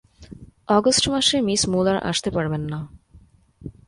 অগষ্ট 0.69 1.03
মাসে 1.09 1.37
Miss 1.41 1.61
Muller 1.69 1.97
আসতে 2.03 2.29
পারবেন 2.31 2.63
না। 2.71 2.79